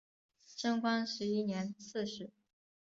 [0.55, 2.31] 贞观十一年刺史。